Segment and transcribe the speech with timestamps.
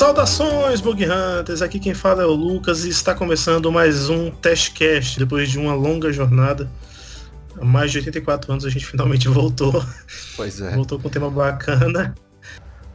[0.00, 1.60] Saudações, Bug Hunters!
[1.60, 5.18] Aqui quem fala é o Lucas e está começando mais um Testcast.
[5.18, 6.72] Depois de uma longa jornada,
[7.60, 9.84] há mais de 84 anos a gente finalmente voltou.
[10.36, 10.74] Pois é.
[10.74, 12.14] Voltou com um tema bacana.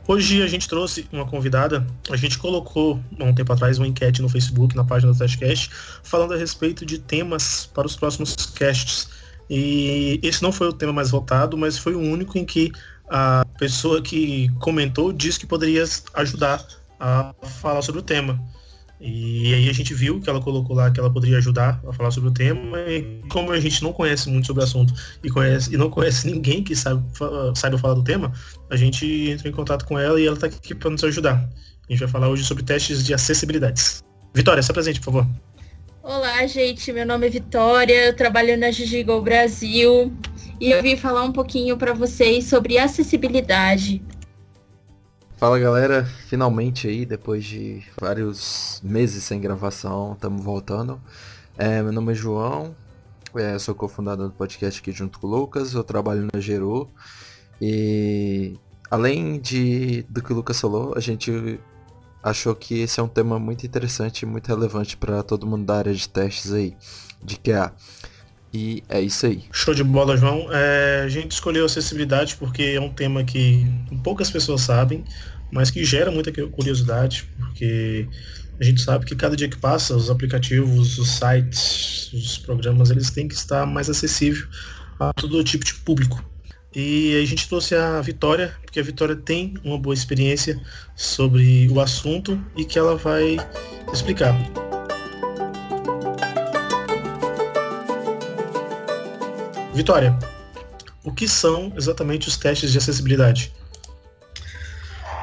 [0.07, 1.85] Hoje a gente trouxe uma convidada.
[2.09, 5.69] A gente colocou há um tempo atrás uma enquete no Facebook, na página do Testcast,
[6.01, 9.09] falando a respeito de temas para os próximos casts.
[9.47, 12.71] E esse não foi o tema mais votado, mas foi o único em que
[13.07, 16.65] a pessoa que comentou disse que poderia ajudar
[17.05, 18.41] a falar sobre o tema.
[18.99, 22.11] E aí a gente viu que ela colocou lá que ela poderia ajudar a falar
[22.11, 22.79] sobre o tema.
[22.79, 26.25] E como a gente não conhece muito sobre o assunto e, conhece, e não conhece
[26.31, 27.03] ninguém que sabe,
[27.53, 28.31] saiba falar do tema,
[28.69, 31.47] a gente entrou em contato com ela e ela está aqui para nos ajudar.
[31.87, 34.03] A gente vai falar hoje sobre testes de acessibilidades.
[34.33, 35.27] Vitória, se apresente, por favor.
[36.01, 36.91] Olá, gente.
[36.91, 40.11] Meu nome é Vitória, eu trabalho na Gigigo Brasil
[40.59, 44.01] e eu vim falar um pouquinho para vocês sobre acessibilidade.
[45.37, 51.01] Fala galera, finalmente aí, depois de vários meses sem gravação, estamos voltando.
[51.57, 52.73] É, meu nome é João,
[53.35, 56.89] é, sou cofundador do podcast aqui junto com o Lucas, eu trabalho na Geru
[57.61, 58.57] e
[58.89, 61.59] além de do que o Lucas falou, a gente
[62.23, 65.75] achou que esse é um tema muito interessante e muito relevante para todo mundo da
[65.75, 66.77] área de testes aí,
[67.21, 67.73] de QA.
[68.55, 69.43] E é isso aí.
[69.51, 70.47] Show de bola, João.
[70.49, 73.67] É, a gente escolheu acessibilidade porque é um tema que
[74.01, 75.03] poucas pessoas sabem,
[75.51, 78.07] mas que gera muita curiosidade, porque
[78.57, 83.09] a gente sabe que cada dia que passa, os aplicativos, os sites, os programas, eles
[83.09, 84.47] têm que estar mais acessível
[85.01, 86.23] a todo tipo de público.
[86.73, 90.61] E a gente trouxe a Vitória, porque a Vitória tem uma boa experiência
[90.95, 93.35] sobre o assunto e que ela vai
[93.91, 94.33] explicar.
[99.75, 100.17] Vitória,
[101.03, 103.53] o que são exatamente os testes de acessibilidade?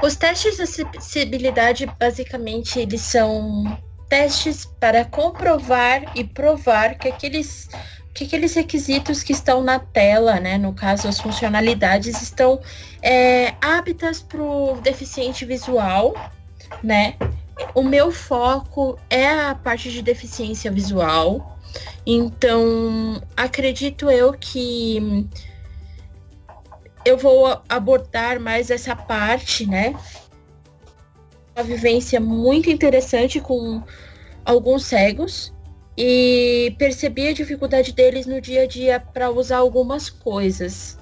[0.02, 3.78] Os testes de acessibilidade, basicamente, eles são
[4.10, 7.70] testes para comprovar e provar que aqueles,
[8.12, 12.60] que aqueles requisitos que estão na tela, né, no caso as funcionalidades, estão
[13.00, 16.14] é, aptas para o deficiente visual,
[16.82, 17.14] né?
[17.74, 21.51] O meu foco é a parte de deficiência visual,
[22.06, 25.28] então, acredito eu que
[27.04, 29.94] eu vou abordar mais essa parte, né?
[31.54, 33.82] Uma vivência muito interessante com
[34.44, 35.52] alguns cegos
[35.96, 40.98] e percebi a dificuldade deles no dia a dia para usar algumas coisas.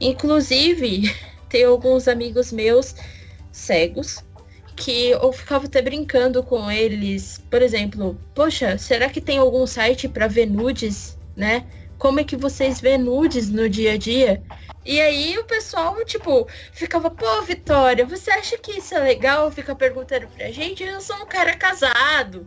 [0.00, 1.14] Inclusive,
[1.48, 2.94] tem alguns amigos meus
[3.50, 4.24] cegos
[4.76, 10.08] que eu ficava até brincando com eles, por exemplo, poxa, será que tem algum site
[10.08, 11.66] para ver nudes, né?
[11.98, 14.42] Como é que vocês vê nudes no dia a dia?
[14.84, 19.50] E aí o pessoal, tipo, ficava, pô, Vitória, você acha que isso é legal?
[19.52, 22.46] Fica perguntando pra gente, eu sou um cara casado.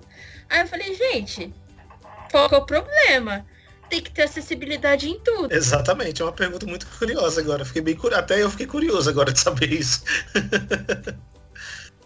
[0.49, 1.53] Aí eu falei, gente,
[2.29, 3.45] qual é o problema?
[3.89, 5.53] Tem que ter acessibilidade em tudo.
[5.53, 7.63] Exatamente, é uma pergunta muito curiosa agora.
[7.63, 8.23] Fiquei bem curioso.
[8.23, 10.03] Até eu fiquei curioso agora de saber isso.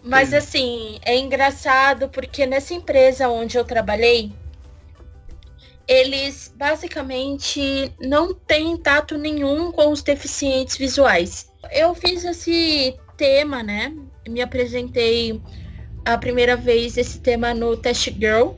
[0.02, 4.32] Mas assim, é engraçado porque nessa empresa onde eu trabalhei,
[5.86, 11.50] eles basicamente não têm tato nenhum com os deficientes visuais.
[11.72, 13.92] Eu fiz esse tema, né?
[14.28, 15.40] Me apresentei
[16.04, 18.52] a primeira vez esse tema no Test Girl.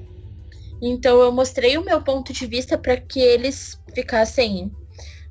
[0.80, 4.70] Então eu mostrei o meu ponto de vista para que eles ficassem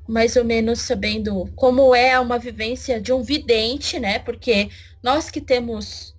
[0.08, 4.18] mais ou menos sabendo como é uma vivência de um vidente, né?
[4.18, 4.68] Porque
[5.02, 6.14] nós que temos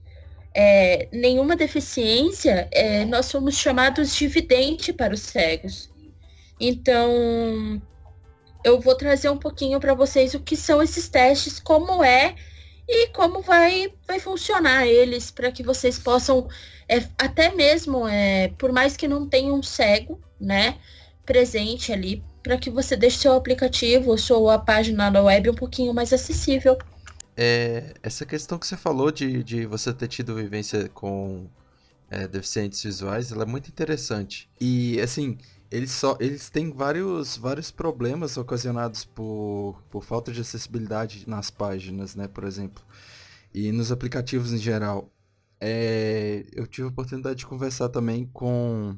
[0.54, 5.90] é, nenhuma deficiência, é, nós somos chamados de vidente para os cegos.
[6.60, 7.82] Então,
[8.64, 12.36] eu vou trazer um pouquinho para vocês o que são esses testes, como é
[12.88, 16.48] e como vai, vai funcionar eles, para que vocês possam,
[16.88, 20.78] é, até mesmo, é, por mais que não tenha um cego, né,
[21.26, 26.12] presente ali, para que você deixe seu aplicativo, sua página na web um pouquinho mais
[26.12, 26.78] acessível.
[27.36, 31.50] É, essa questão que você falou de, de você ter tido vivência com
[32.10, 34.50] é, deficientes visuais, ela é muito interessante.
[34.62, 35.38] E assim,
[35.72, 42.16] eles só eles têm vários vários problemas ocasionados por, por falta de acessibilidade nas páginas,
[42.16, 42.84] né, por exemplo,
[43.54, 45.10] e nos aplicativos em geral.
[45.60, 48.98] É, eu tive a oportunidade de conversar também com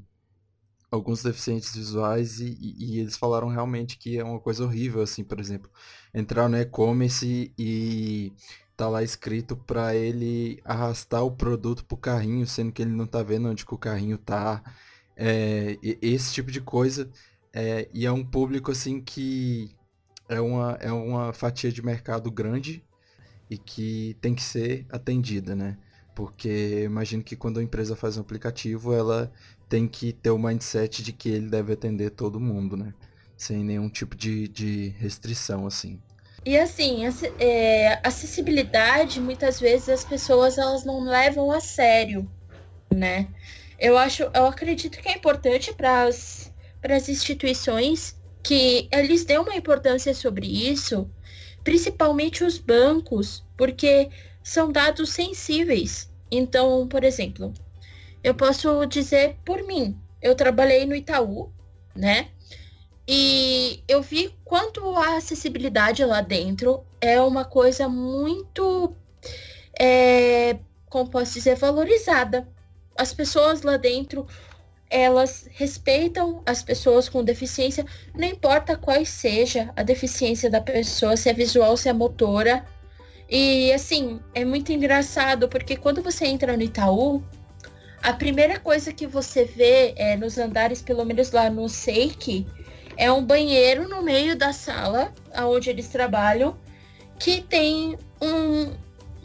[0.92, 5.24] alguns deficientes visuais e, e, e, eles falaram realmente que é uma coisa horrível, assim,
[5.24, 5.70] por exemplo,
[6.14, 8.34] entrar no e-commerce e
[8.78, 13.24] tá lá escrito para ele arrastar o produto pro carrinho, sendo que ele não tá
[13.24, 14.64] vendo onde que o carrinho tá,
[15.16, 17.10] é, esse tipo de coisa,
[17.54, 19.72] é, e é um público, assim, que
[20.28, 22.84] é uma, é uma fatia de mercado grande
[23.50, 25.78] e que tem que ser atendida, né?
[26.16, 29.32] Porque imagino que quando a empresa faz um aplicativo, ela
[29.68, 32.94] tem que ter o mindset de que ele deve atender todo mundo, né?
[33.36, 36.00] Sem nenhum tipo de, de restrição, assim.
[36.46, 37.02] E assim,
[37.40, 42.30] é, acessibilidade, muitas vezes as pessoas elas não levam a sério,
[42.94, 43.28] né?
[43.78, 50.14] Eu acho, eu acredito que é importante para as instituições que eles dêem uma importância
[50.14, 51.10] sobre isso,
[51.64, 54.10] principalmente os bancos, porque
[54.46, 56.08] são dados sensíveis.
[56.30, 57.52] Então, por exemplo,
[58.24, 61.52] eu posso dizer por mim, eu trabalhei no Itaú,
[61.96, 62.30] né?
[63.08, 68.96] E eu vi quanto a acessibilidade lá dentro é uma coisa muito,
[69.80, 70.60] é,
[70.90, 72.48] como posso dizer, valorizada.
[72.96, 74.28] As pessoas lá dentro,
[74.92, 77.84] elas respeitam as pessoas com deficiência,
[78.14, 82.64] não importa qual seja a deficiência da pessoa, se é visual, se é motora.
[83.30, 87.24] E assim, é muito engraçado, porque quando você entra no Itaú,
[88.01, 92.45] a primeira coisa que você vê é, nos andares, pelo menos lá no Seik,
[92.98, 96.56] é um banheiro no meio da sala onde eles trabalham
[97.19, 98.74] que tem um,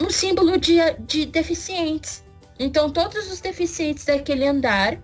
[0.03, 2.23] um símbolo de, de deficientes.
[2.59, 4.97] Então, todos os deficientes daquele andar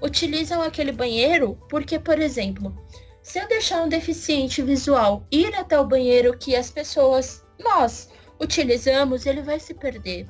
[0.00, 2.76] utilizam aquele banheiro porque, por exemplo,
[3.22, 8.08] se eu deixar um deficiente visual ir até o banheiro que as pessoas, nós,
[8.42, 10.26] utilizamos, ele vai se perder.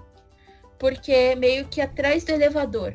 [0.79, 2.95] Porque é meio que atrás do elevador.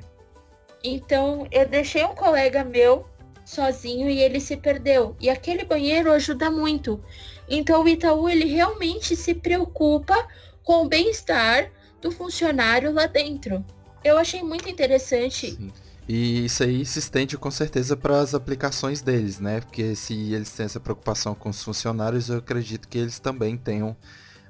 [0.83, 3.05] Então, eu deixei um colega meu
[3.47, 5.15] sozinho e ele se perdeu.
[5.19, 7.01] E aquele banheiro ajuda muito.
[7.47, 10.27] Então o Itaú ele realmente se preocupa
[10.63, 11.71] com o bem-estar
[12.01, 13.63] do funcionário lá dentro.
[14.03, 15.51] Eu achei muito interessante.
[15.51, 15.71] Sim.
[16.09, 19.59] E isso aí se estende com certeza para as aplicações deles, né?
[19.61, 23.95] Porque se eles têm essa preocupação com os funcionários, eu acredito que eles também tenham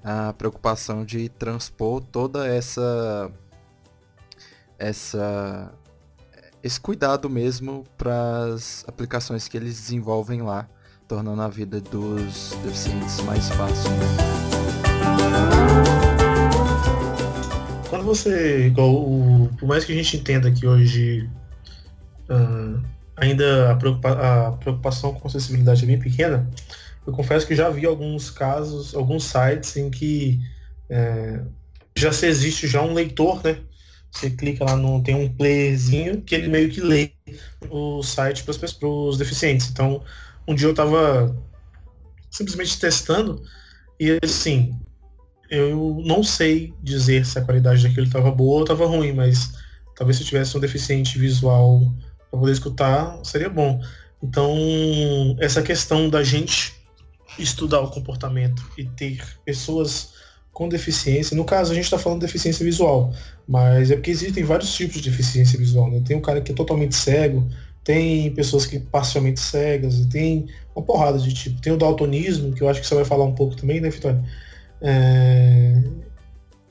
[0.04, 3.32] a preocupação de transpor toda essa
[4.80, 5.72] essa
[6.64, 10.68] esse cuidado mesmo para as aplicações que eles desenvolvem lá,
[11.08, 13.92] tornando a vida dos deficientes mais fácil.
[17.90, 21.30] Quando você, igual, o, por mais que a gente entenda que hoje
[22.30, 22.84] uh,
[23.16, 26.50] ainda a, preocupa, a preocupação com acessibilidade é bem pequena,
[27.08, 30.42] eu confesso que já vi alguns casos, alguns sites em que
[30.90, 31.42] é,
[31.96, 33.58] já se existe já um leitor, né?
[34.12, 35.02] Você clica lá no.
[35.02, 37.12] Tem um playerzinho que ele meio que lê
[37.70, 39.70] o site para os deficientes.
[39.70, 40.04] Então,
[40.46, 41.36] um dia eu estava
[42.30, 43.42] simplesmente testando
[44.00, 44.78] e assim,
[45.50, 49.54] eu não sei dizer se a qualidade daquilo estava boa ou estava ruim, mas
[49.96, 51.82] talvez se eu tivesse um deficiente visual
[52.30, 53.82] para poder escutar, seria bom.
[54.22, 54.58] Então,
[55.40, 56.77] essa questão da gente
[57.40, 60.14] estudar o comportamento e ter pessoas
[60.52, 61.38] com deficiência.
[61.38, 63.14] No caso, a gente está falando de deficiência visual,
[63.48, 65.90] mas é porque existem vários tipos de deficiência visual.
[65.92, 66.02] Né?
[66.04, 67.48] Tem um cara que é totalmente cego,
[67.84, 71.62] tem pessoas que parcialmente cegas, tem uma porrada de tipo.
[71.62, 74.24] Tem o daltonismo, que eu acho que você vai falar um pouco também, né, Vitória?
[74.82, 75.84] É...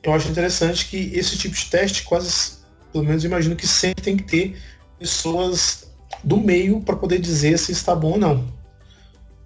[0.02, 2.58] Eu acho interessante que esse tipo de teste, quase,
[2.92, 4.56] pelo menos imagino que sempre tem que ter
[4.98, 5.90] pessoas
[6.22, 8.55] do meio para poder dizer se está bom ou não.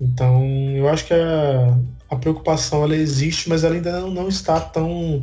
[0.00, 0.42] Então,
[0.74, 1.78] eu acho que a,
[2.08, 5.20] a preocupação ela existe, mas ela ainda não, não está tão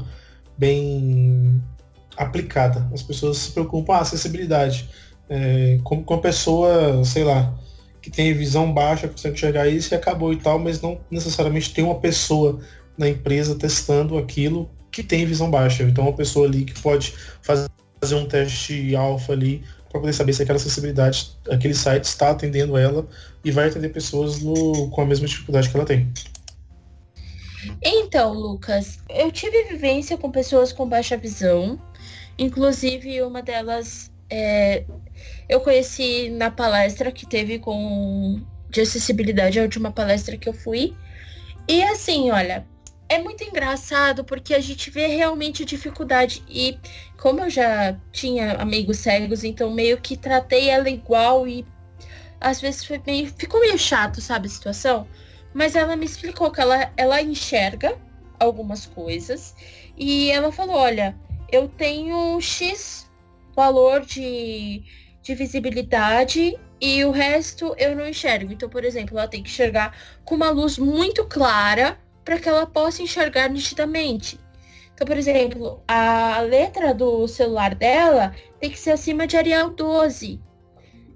[0.58, 1.62] bem
[2.16, 2.88] aplicada.
[2.94, 4.90] As pessoas se preocupam, ah, acessibilidade.
[5.30, 7.58] É, como com a pessoa, sei lá,
[8.02, 11.84] que tem visão baixa, consegue enxergar isso e acabou e tal, mas não necessariamente tem
[11.84, 12.60] uma pessoa
[12.98, 15.84] na empresa testando aquilo que tem visão baixa.
[15.84, 17.68] Então uma pessoa ali que pode fazer
[18.16, 23.08] um teste alfa ali para poder saber se aquela acessibilidade, aquele site está atendendo ela
[23.44, 26.12] e vai atender pessoas no, com a mesma dificuldade que ela tem.
[27.82, 31.80] Então, Lucas, eu tive vivência com pessoas com baixa visão.
[32.38, 34.84] Inclusive, uma delas é,
[35.50, 40.94] eu conheci na palestra que teve com de acessibilidade, a última palestra que eu fui.
[41.68, 42.66] E assim, olha,
[43.10, 46.44] é muito engraçado porque a gente vê realmente dificuldade.
[46.50, 46.78] E
[47.18, 51.66] como eu já tinha amigos cegos, então meio que tratei ela igual e
[52.40, 55.08] às vezes foi meio, ficou meio chato, sabe, a situação.
[55.54, 57.98] Mas ela me explicou que ela, ela enxerga
[58.40, 59.56] algumas coisas
[59.98, 61.16] e ela falou, olha,
[61.52, 63.10] eu tenho X
[63.56, 64.84] valor de,
[65.24, 68.52] de visibilidade e o resto eu não enxergo.
[68.52, 72.66] Então, por exemplo, ela tem que enxergar com uma luz muito clara para que ela
[72.66, 74.38] possa enxergar nitidamente.
[74.94, 80.38] Então, por exemplo, a letra do celular dela tem que ser acima de Arial 12.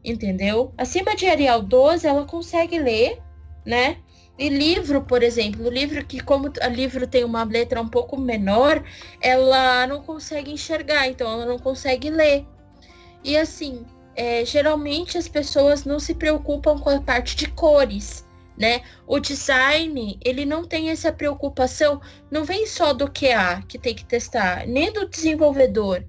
[0.05, 0.73] Entendeu?
[0.77, 3.21] Acima de Arial 12 ela consegue ler,
[3.65, 3.97] né?
[4.39, 8.81] E livro, por exemplo, livro que como o livro tem uma letra um pouco menor,
[9.19, 12.47] ela não consegue enxergar, então ela não consegue ler.
[13.21, 18.25] E assim, é, geralmente as pessoas não se preocupam com a parte de cores,
[18.57, 18.81] né?
[19.07, 24.05] O design, ele não tem essa preocupação, não vem só do QA que tem que
[24.05, 26.03] testar, nem do desenvolvedor.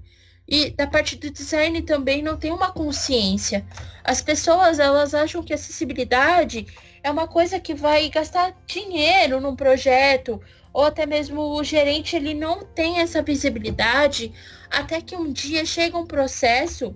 [0.47, 3.65] E da parte do design também não tem uma consciência.
[4.03, 6.67] As pessoas, elas acham que acessibilidade
[7.01, 10.41] é uma coisa que vai gastar dinheiro num projeto,
[10.73, 14.33] ou até mesmo o gerente ele não tem essa visibilidade,
[14.69, 16.95] até que um dia chega um processo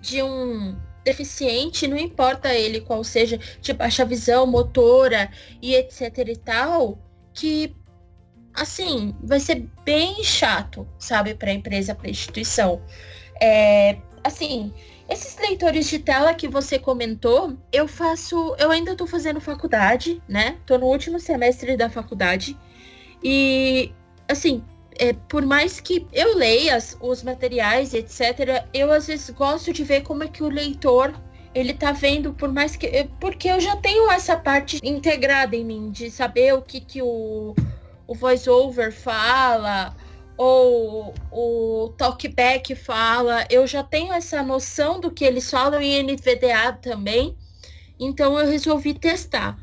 [0.00, 0.76] de um
[1.08, 5.30] deficiente, não importa ele qual seja, de baixa visão, motora
[5.62, 6.98] e etc e tal,
[7.32, 7.74] que
[8.54, 12.82] assim, vai ser bem chato, sabe, para a empresa, para a instituição.
[13.40, 14.72] É, assim,
[15.08, 20.58] esses leitores de tela que você comentou, eu faço, eu ainda estou fazendo faculdade, né?
[20.66, 22.56] Tô no último semestre da faculdade
[23.22, 23.92] e
[24.28, 24.62] assim,
[24.98, 30.02] é, por mais que eu leia os materiais, etc., eu às vezes gosto de ver
[30.02, 31.14] como é que o leitor
[31.54, 33.08] ele tá vendo, por mais que.
[33.20, 37.54] Porque eu já tenho essa parte integrada em mim, de saber o que, que o,
[38.06, 39.96] o voice-over fala,
[40.36, 43.46] ou o talkback fala.
[43.50, 47.36] Eu já tenho essa noção do que eles falam em NVDA também.
[47.98, 49.58] Então eu resolvi testar.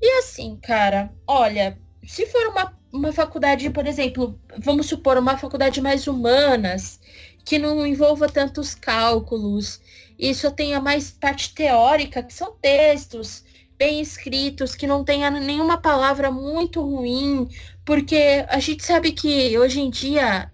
[0.00, 5.80] E assim, cara, olha, se for uma uma faculdade, por exemplo, vamos supor, uma faculdade
[5.80, 7.00] mais humanas,
[7.44, 9.80] que não envolva tantos cálculos,
[10.18, 13.44] e só tenha mais parte teórica, que são textos
[13.78, 17.48] bem escritos, que não tenha nenhuma palavra muito ruim,
[17.84, 20.50] porque a gente sabe que hoje em dia,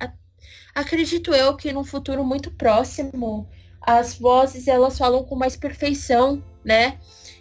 [0.74, 3.48] acredito eu que num futuro muito próximo,
[3.80, 6.98] as vozes elas falam com mais perfeição, né?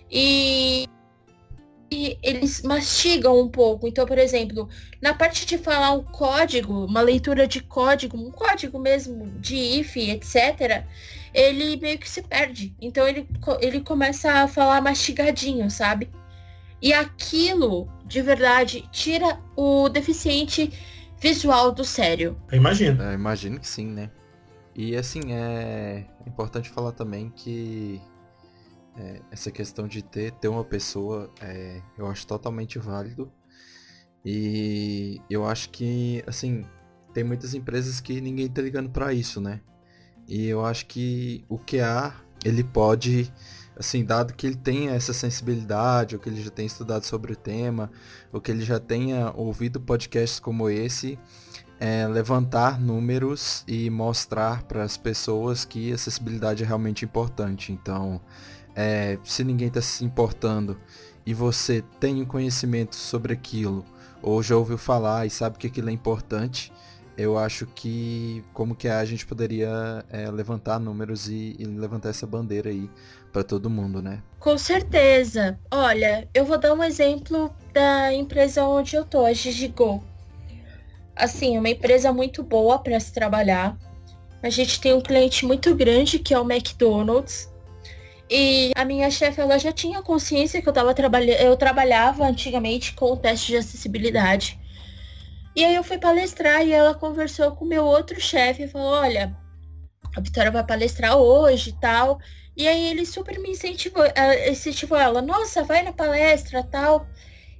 [0.10, 0.88] E
[1.92, 3.88] eles mastigam um pouco.
[3.88, 4.70] Então, por exemplo,
[5.02, 9.98] na parte de falar um código, uma leitura de código, um código mesmo de if,
[9.98, 10.86] etc.,
[11.34, 12.74] ele meio que se perde.
[12.82, 13.28] Então ele,
[13.60, 16.10] ele começa a falar mastigadinho, sabe?
[16.82, 20.72] E aquilo, de verdade, tira o deficiente
[21.20, 22.38] visual do sério.
[22.52, 23.04] Eu imagino.
[23.04, 24.10] É, imagino que sim, né?
[24.76, 28.02] E assim, é importante falar também que
[29.02, 33.32] é, essa questão de ter, ter uma pessoa, é, eu acho totalmente válido.
[34.24, 36.64] E eu acho que, assim,
[37.14, 39.62] tem muitas empresas que ninguém tá ligando para isso, né?
[40.28, 42.14] E eu acho que o QA,
[42.46, 43.34] ele pode,
[43.76, 47.36] assim, dado que ele tenha essa sensibilidade, ou que ele já tenha estudado sobre o
[47.36, 47.92] tema,
[48.32, 51.18] ou que ele já tenha ouvido podcasts como esse,
[51.80, 57.74] é, levantar números e mostrar para as pessoas que acessibilidade é realmente importante.
[57.74, 58.22] Então,
[58.76, 60.78] é, se ninguém está se importando
[61.26, 63.86] e você tem um conhecimento sobre aquilo,
[64.22, 66.72] ou já ouviu falar e sabe que aquilo é importante,
[67.18, 72.26] eu acho que como que a gente poderia é, levantar números e, e, levantar essa
[72.26, 72.90] bandeira aí
[73.32, 74.22] para todo mundo, né?
[74.40, 75.60] Com certeza.
[75.70, 80.04] Olha, eu vou dar um exemplo da empresa onde eu tô, a Gigigo.
[81.16, 83.78] Assim, uma empresa muito boa para se trabalhar.
[84.42, 87.51] A gente tem um cliente muito grande que é o McDonald's.
[88.34, 92.94] E a minha chefe, ela já tinha consciência que eu tava trabalhando, eu trabalhava antigamente
[92.94, 94.58] com o teste de acessibilidade.
[95.54, 99.36] E aí eu fui palestrar e ela conversou com meu outro chefe e falou, olha,
[100.16, 102.22] a Vitória vai palestrar hoje e tal.
[102.56, 104.06] E aí ele super me incentivou,
[104.50, 107.06] incentivou ela, nossa, vai na palestra tal.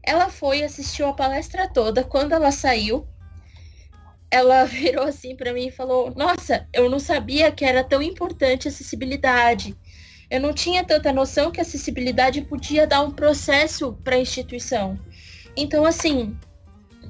[0.02, 2.02] Ela foi, assistiu a palestra toda.
[2.02, 3.06] Quando ela saiu,
[4.32, 8.70] ela virou assim para mim e falou, nossa, eu não sabia que era tão importante
[8.70, 9.78] acessibilidade
[10.32, 14.98] eu não tinha tanta noção que a acessibilidade podia dar um processo para a instituição.
[15.58, 16.38] Então, assim,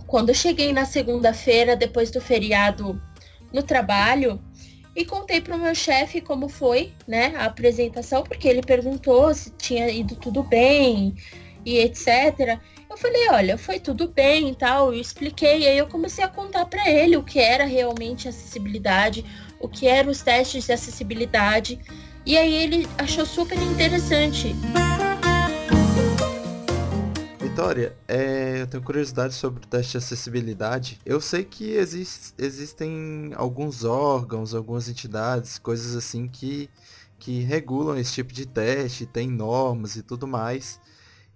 [0.07, 2.99] quando eu cheguei na segunda-feira, depois do feriado
[3.53, 4.41] no trabalho,
[4.95, 9.51] e contei para o meu chefe como foi, né, a apresentação, porque ele perguntou se
[9.51, 11.15] tinha ido tudo bem
[11.63, 12.59] e etc.
[12.89, 16.65] Eu falei, olha, foi tudo bem e tal, eu expliquei, aí eu comecei a contar
[16.65, 19.23] para ele o que era realmente acessibilidade,
[19.59, 21.79] o que eram os testes de acessibilidade.
[22.23, 24.55] E aí ele achou super interessante.
[27.39, 30.99] Vitória, é, eu tenho curiosidade sobre o teste de acessibilidade.
[31.03, 36.69] Eu sei que existe, existem alguns órgãos, algumas entidades, coisas assim que,
[37.17, 40.79] que regulam esse tipo de teste, tem normas e tudo mais.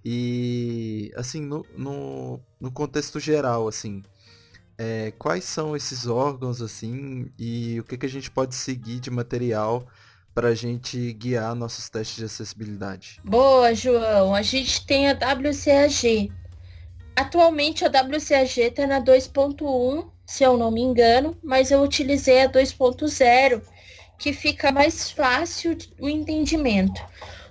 [0.04, 4.04] E assim, no, no, no contexto geral, assim,
[4.78, 9.10] é, quais são esses órgãos assim e o que, que a gente pode seguir de
[9.10, 9.88] material
[10.36, 13.22] para a gente guiar nossos testes de acessibilidade?
[13.24, 14.36] Boa, João.
[14.36, 16.30] A gente tem a WCAG.
[17.16, 22.50] Atualmente a WCAG está na 2.1, se eu não me engano, mas eu utilizei a
[22.50, 23.62] 2.0,
[24.20, 27.02] que fica mais fácil o entendimento.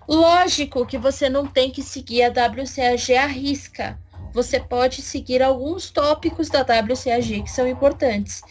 [0.06, 3.98] Lógico que você não tem que seguir a WCAG à risca.
[4.34, 8.42] Você pode seguir alguns tópicos da WCAG que são importantes.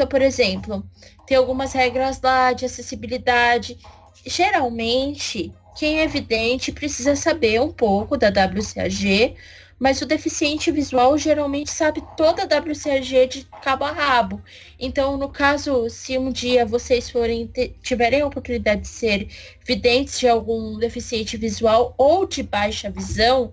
[0.00, 0.82] Então, por exemplo,
[1.26, 3.76] tem algumas regras lá de acessibilidade.
[4.24, 9.36] Geralmente, quem é evidente precisa saber um pouco da WCAG,
[9.78, 14.42] mas o deficiente visual geralmente sabe toda a WCAG de cabo a rabo.
[14.78, 17.52] Então, no caso, se um dia vocês forem
[17.82, 19.28] tiverem a oportunidade de ser
[19.66, 23.52] videntes de algum deficiente visual ou de baixa visão,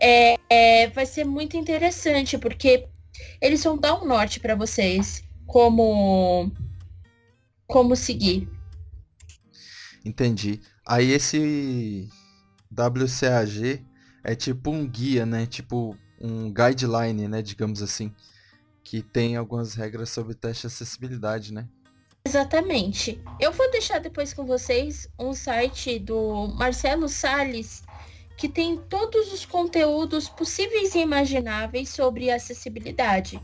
[0.00, 2.86] é, é, vai ser muito interessante, porque
[3.38, 6.50] eles vão dar um norte para vocês como
[7.66, 8.48] como seguir.
[10.04, 10.60] Entendi.
[10.86, 12.08] Aí esse
[12.70, 13.84] WCAG
[14.22, 15.46] é tipo um guia, né?
[15.46, 17.40] Tipo um guideline, né?
[17.42, 18.12] Digamos assim.
[18.82, 21.66] Que tem algumas regras sobre teste de acessibilidade, né?
[22.26, 23.20] Exatamente.
[23.40, 27.82] Eu vou deixar depois com vocês um site do Marcelo Sales
[28.36, 33.40] que tem todos os conteúdos possíveis e imagináveis sobre acessibilidade,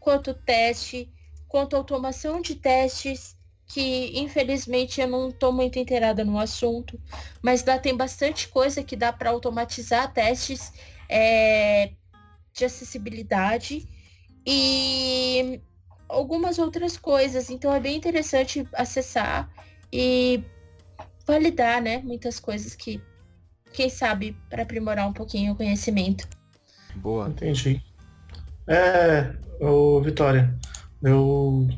[0.00, 1.08] quanto teste,
[1.54, 3.36] quanto automação de testes,
[3.68, 7.00] que infelizmente eu não estou muito inteirada no assunto,
[7.40, 10.72] mas lá tem bastante coisa que dá para automatizar testes
[11.08, 11.92] é,
[12.52, 13.86] de acessibilidade
[14.44, 15.60] e
[16.08, 17.48] algumas outras coisas.
[17.48, 19.48] Então é bem interessante acessar
[19.92, 20.42] e
[21.24, 23.00] validar, né, muitas coisas que,
[23.72, 26.26] quem sabe, para aprimorar um pouquinho o conhecimento.
[26.96, 27.28] Boa.
[27.28, 27.80] Entendi.
[28.66, 30.52] É, ô, Vitória,
[31.04, 31.68] eu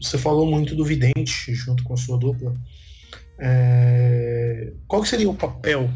[0.00, 2.54] você falou muito do vidente junto com a sua dupla.
[3.38, 4.72] É...
[4.88, 5.90] Qual seria o papel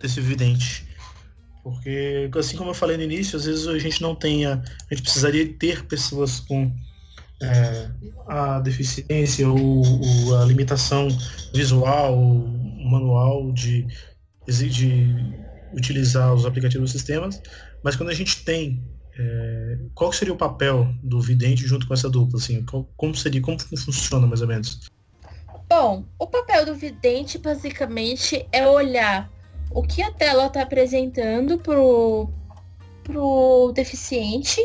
[0.00, 0.86] desse vidente?
[1.62, 4.94] Porque, assim como eu falei no início, às vezes a gente não tem a, a
[4.94, 6.70] gente precisaria ter pessoas com
[7.42, 7.90] é,
[8.28, 11.08] a deficiência ou, ou, a limitação
[11.54, 12.16] visual,
[12.84, 13.86] manual de,
[14.46, 15.08] de
[15.72, 17.40] utilizar os aplicativos dos sistemas,
[17.82, 18.82] mas quando a gente tem
[19.18, 22.38] é, qual seria o papel do vidente junto com essa dupla?
[22.38, 22.64] Assim,
[22.96, 24.88] como seria, como funciona mais ou menos?
[25.68, 29.30] Bom, o papel do vidente basicamente é olhar
[29.70, 32.28] o que a tela está apresentando pro,
[33.02, 34.60] pro deficiente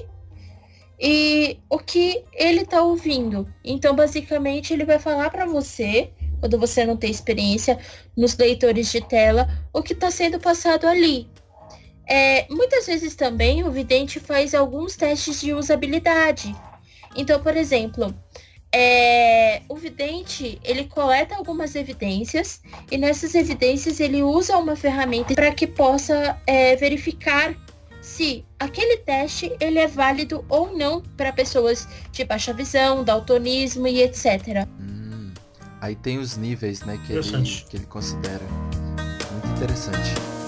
[1.00, 3.48] e o que ele está ouvindo.
[3.64, 7.80] Então, basicamente, ele vai falar para você, quando você não tem experiência
[8.16, 11.28] nos leitores de tela, o que está sendo passado ali.
[12.10, 16.56] É, muitas vezes também o vidente faz alguns testes de usabilidade.
[17.15, 18.15] Então, por exemplo,
[18.74, 25.52] é, o vidente ele coleta algumas evidências e nessas evidências ele usa uma ferramenta para
[25.52, 27.56] que possa é, verificar
[28.02, 34.02] se aquele teste ele é válido ou não para pessoas de baixa visão, daltonismo e
[34.02, 34.67] etc.
[34.80, 35.32] Hum,
[35.80, 38.45] aí tem os níveis, né, que ele, que ele considera.
[39.32, 40.38] Muito interessante.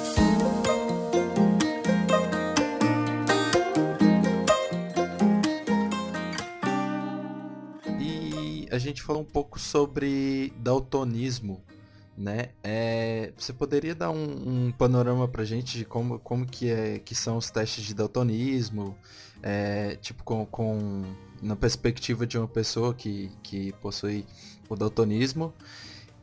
[8.72, 11.62] A gente falou um pouco sobre daltonismo,
[12.18, 12.50] né?
[12.64, 17.14] É, você poderia dar um, um, panorama pra gente de como, como que, é, que
[17.14, 18.96] são os testes de daltonismo,
[19.44, 21.04] é, tipo com, com
[21.42, 24.26] na perspectiva de uma pessoa que, que possui
[24.70, 25.54] o daltonismo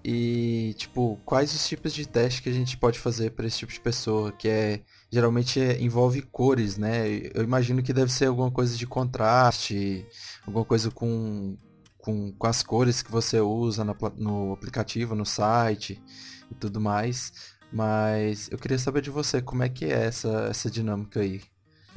[0.05, 3.73] e tipo quais os tipos de teste que a gente pode fazer para esse tipo
[3.73, 4.81] de pessoa que é
[5.11, 10.07] geralmente é, envolve cores né eu imagino que deve ser alguma coisa de contraste
[10.47, 11.57] alguma coisa com
[11.99, 16.03] com, com as cores que você usa no, aplicativo, no site
[16.51, 17.57] e tudo mais.
[17.73, 21.43] Mas eu queria saber de você, como é que é essa, essa dinâmica aí?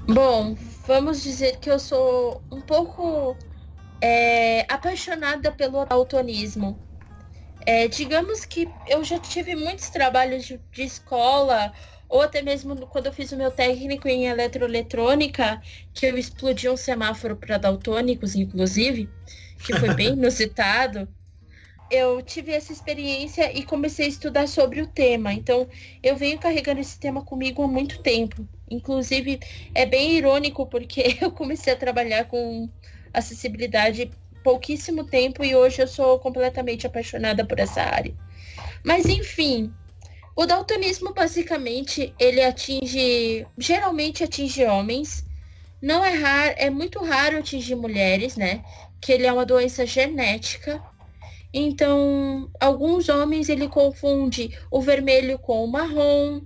[0.07, 3.37] Bom, vamos dizer que eu sou um pouco
[4.01, 6.77] é, apaixonada pelo autonismo.
[7.65, 11.71] É, digamos que eu já tive muitos trabalhos de, de, escola,
[12.11, 15.61] ou até mesmo quando eu fiz o meu técnico em eletroeletrônica,
[15.93, 19.09] que eu explodi um semáforo para daltônicos, inclusive
[19.65, 21.07] que foi bem inusitado,
[21.89, 25.33] eu tive essa experiência e comecei a estudar sobre o tema.
[25.33, 25.67] Então,
[26.03, 28.47] eu venho carregando esse tema comigo há muito tempo.
[28.69, 29.39] Inclusive,
[29.73, 32.69] é bem irônico porque eu comecei a trabalhar com
[33.13, 34.11] acessibilidade
[34.43, 38.13] pouquíssimo tempo e hoje eu sou completamente apaixonada por essa área.
[38.83, 39.71] Mas enfim,
[40.35, 45.25] o daltonismo basicamente ele atinge, geralmente atinge homens.
[45.81, 48.63] Não é raro, é muito raro atingir mulheres, né?
[49.01, 50.81] que ele é uma doença genética
[51.53, 56.41] Então, alguns homens ele confunde o vermelho com o marrom,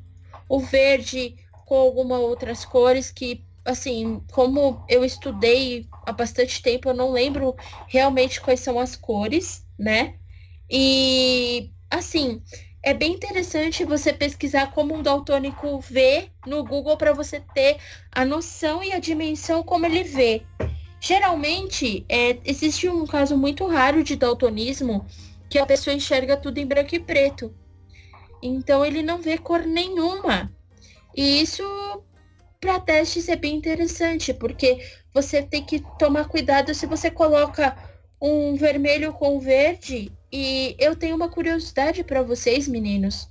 [0.50, 6.94] o verde com algumas outras cores que, assim, como eu estudei há bastante tempo, eu
[6.96, 7.56] não lembro
[7.88, 10.16] realmente quais são as cores, né?
[10.70, 12.42] E, assim,
[12.86, 17.78] é bem interessante você pesquisar como um daltônico vê no Google para você ter
[18.12, 20.44] a noção e a dimensão como ele vê.
[21.02, 25.04] Geralmente, é, existe um caso muito raro de daltonismo
[25.50, 27.52] que a pessoa enxerga tudo em branco e preto.
[28.40, 30.56] Então ele não vê cor nenhuma.
[31.16, 31.64] E isso
[32.62, 34.80] para testes é bem interessante, porque
[35.12, 37.76] você tem que tomar cuidado se você coloca
[38.22, 43.30] um vermelho com verde e eu tenho uma curiosidade para vocês, meninos.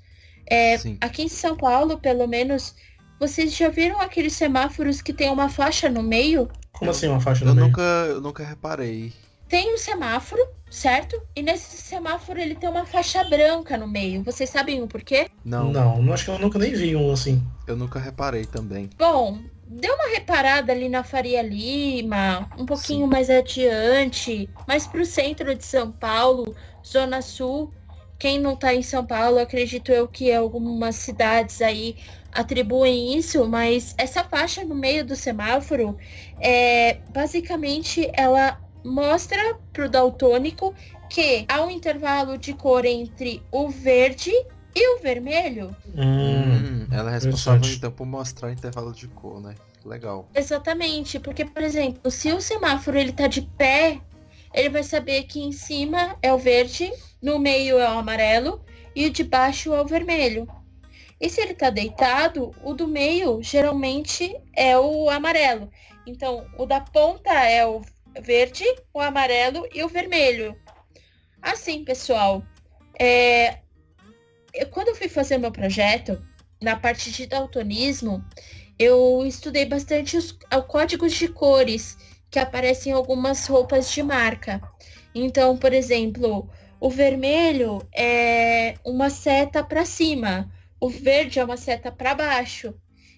[0.51, 2.75] É, aqui em São Paulo, pelo menos,
[3.21, 6.49] vocês já viram aqueles semáforos que tem uma faixa no meio?
[6.73, 7.67] Como assim uma faixa no eu meio?
[7.67, 9.12] Nunca, eu nunca reparei.
[9.47, 10.40] Tem um semáforo,
[10.71, 11.21] certo?
[11.37, 14.23] E nesse semáforo ele tem uma faixa branca no meio.
[14.25, 15.29] Vocês sabem o porquê?
[15.45, 15.71] Não.
[15.71, 17.43] Não, acho que eu nunca nem vi um assim.
[17.67, 18.88] Eu nunca reparei também.
[18.97, 23.12] Bom, dê uma reparada ali na Faria Lima, um pouquinho Sim.
[23.12, 26.55] mais adiante, mais pro centro de São Paulo,
[26.87, 27.73] Zona Sul.
[28.18, 31.97] Quem não tá em São Paulo, acredito eu que algumas cidades aí
[32.33, 35.97] atribuem isso, mas essa faixa no meio do semáforo,
[36.40, 40.75] é, basicamente, ela mostra pro daltônico
[41.09, 44.31] que há um intervalo de cor entre o verde
[44.75, 45.75] e o vermelho.
[45.97, 49.55] Hum, ela é responsável então por mostrar o intervalo de cor, né?
[49.85, 50.29] Legal.
[50.35, 54.01] Exatamente, porque por exemplo, se o semáforo ele tá de pé,
[54.55, 56.90] ele vai saber que em cima é o verde,
[57.21, 58.64] no meio é o amarelo
[58.95, 60.47] e de baixo é o vermelho.
[61.21, 65.71] E se ele tá deitado, o do meio geralmente é o amarelo.
[66.07, 67.83] Então, o da ponta é o
[68.21, 70.57] verde, o amarelo e o vermelho.
[71.43, 72.43] Assim, pessoal,
[72.99, 73.59] é...
[74.55, 76.25] eu, quando eu fui fazer meu projeto,
[76.62, 78.25] na parte de daltonismo,
[78.79, 80.38] eu estudei bastante os
[80.69, 81.97] códigos de cores
[82.35, 84.61] que aparecem em algumas roupas de marca.
[85.14, 91.92] Então, por exemplo, o vermelho é uma seta para cima, o verde é uma seta
[91.92, 92.75] para baixo.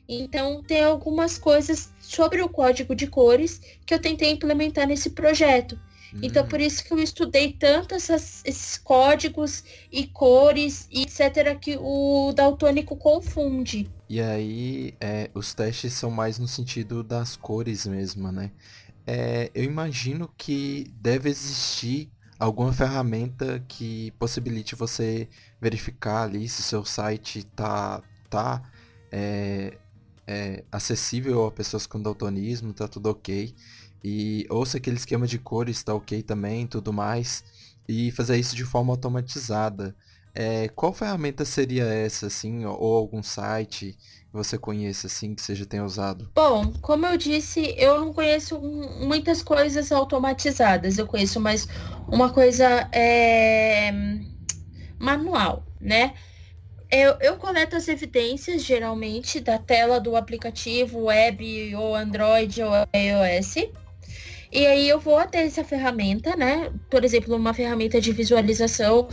[0.07, 5.81] Então, tem algumas coisas sobre o código de cores que eu tentei implementar nesse projeto.
[6.23, 6.49] Então, hum.
[6.49, 12.35] por isso que eu estudei tanto essas, esses códigos e cores, e etc., que o
[12.35, 13.91] daltônico confunde.
[14.09, 18.53] E aí, é, os testes são mais no sentido das cores mesmo, né?
[19.07, 25.29] É, eu imagino que deve existir alguma ferramenta que possibilite você
[25.61, 28.63] verificar ali se seu site tá, tá
[29.13, 29.79] é,
[30.27, 33.55] é, acessível a pessoas com daltonismo, tá tudo ok.
[34.03, 37.45] E ou se aquele esquema de cores está ok também, tudo mais.
[37.89, 39.97] E fazer isso de forma automatizada.
[40.39, 43.97] É, qual ferramenta seria essa, assim, ou algum site
[44.31, 46.31] você conheça assim que já tenha usado?
[46.35, 50.99] Bom, como eu disse, eu não conheço muitas coisas automatizadas.
[50.99, 51.67] Eu conheço mais
[52.07, 53.91] uma coisa é,
[54.99, 56.13] manual, né?
[56.91, 63.71] Eu, eu coleto as evidências geralmente da tela do aplicativo web ou Android ou iOS.
[64.53, 66.71] E aí eu vou até essa ferramenta, né?
[66.91, 69.09] Por exemplo, uma ferramenta de visualização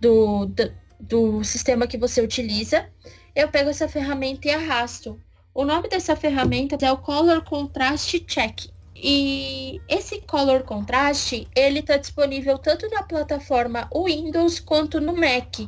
[0.00, 2.88] do, do, do sistema que você utiliza
[3.36, 5.20] eu pego essa ferramenta e arrasto.
[5.52, 8.70] O nome dessa ferramenta é o Color Contrast Check.
[8.94, 15.58] E esse Color Contrast, ele está disponível tanto na plataforma Windows quanto no Mac.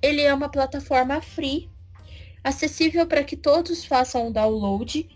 [0.00, 1.68] Ele é uma plataforma free,
[2.44, 5.08] acessível para que todos façam o download.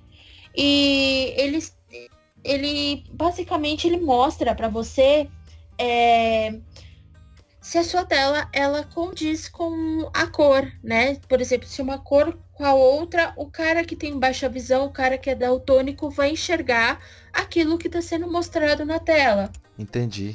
[0.57, 1.61] E ele,
[2.43, 5.29] ele basicamente ele mostra para você
[5.79, 6.59] é,
[7.63, 11.15] se a sua tela ela condiz com a cor, né?
[11.29, 14.91] Por exemplo, se uma cor com a outra, o cara que tem baixa visão, o
[14.91, 16.99] cara que é daltônico vai enxergar
[17.33, 19.51] aquilo que está sendo mostrado na tela.
[19.79, 20.35] Entendi.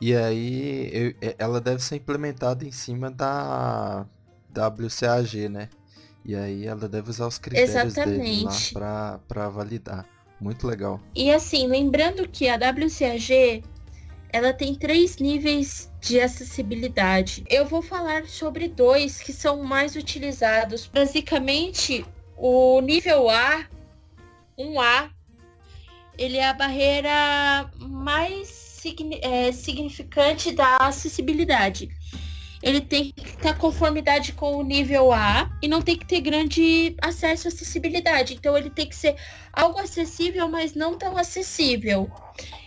[0.00, 4.04] E aí eu, ela deve ser implementada em cima da
[4.50, 5.68] WCAG, né?
[6.24, 8.74] E aí ela deve usar os critérios Exatamente.
[8.74, 10.04] para validar.
[10.40, 11.00] Muito legal.
[11.14, 13.62] E assim, lembrando que a WCAG
[14.34, 17.44] ela tem três níveis de acessibilidade.
[17.48, 20.90] Eu vou falar sobre dois que são mais utilizados.
[20.92, 22.04] Basicamente,
[22.36, 23.64] o nível A,
[24.58, 25.08] 1A,
[26.18, 28.82] ele é a barreira mais
[29.22, 31.88] é, significante da acessibilidade.
[32.60, 36.96] Ele tem que ter conformidade com o nível A e não tem que ter grande
[37.00, 38.34] acesso à acessibilidade.
[38.34, 39.14] Então ele tem que ser
[39.52, 42.10] algo acessível, mas não tão acessível.